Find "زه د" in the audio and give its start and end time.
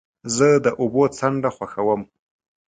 0.35-0.67